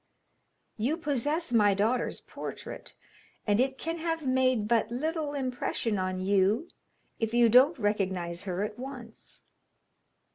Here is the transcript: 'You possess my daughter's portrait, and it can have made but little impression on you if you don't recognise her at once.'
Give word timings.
'You 0.77 0.97
possess 0.97 1.53
my 1.53 1.75
daughter's 1.75 2.21
portrait, 2.21 2.95
and 3.45 3.59
it 3.59 3.77
can 3.77 3.99
have 3.99 4.25
made 4.25 4.67
but 4.67 4.89
little 4.89 5.35
impression 5.35 5.99
on 5.99 6.19
you 6.21 6.69
if 7.19 7.35
you 7.35 7.49
don't 7.49 7.77
recognise 7.77 8.45
her 8.45 8.63
at 8.63 8.79
once.' 8.79 9.43